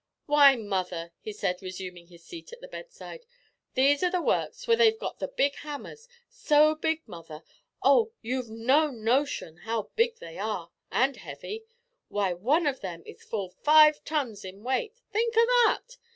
"Why, 0.25 0.55
mother," 0.55 1.11
he 1.19 1.31
said, 1.31 1.61
resuming 1.61 2.07
his 2.07 2.25
seat 2.25 2.51
at 2.51 2.59
the 2.59 2.67
bedside, 2.67 3.27
"these 3.75 4.01
are 4.01 4.09
the 4.09 4.19
works 4.23 4.67
where 4.67 4.75
they've 4.75 4.97
got 4.97 5.19
the 5.19 5.27
big 5.27 5.53
hammers 5.57 6.07
so 6.27 6.73
big, 6.73 7.07
mother; 7.07 7.43
oh! 7.83 8.11
you've 8.23 8.49
no 8.49 8.89
notion 8.89 9.57
how 9.57 9.91
big 9.95 10.15
they 10.17 10.39
are, 10.39 10.71
and 10.91 11.17
heavy. 11.17 11.65
Why, 12.07 12.33
one 12.33 12.65
of 12.65 12.83
'em 12.83 13.03
is 13.05 13.23
full 13.23 13.49
five 13.51 14.03
tons 14.03 14.43
in 14.43 14.63
weight 14.63 14.95
think 15.11 15.35
o' 15.37 15.45
that! 15.67 15.97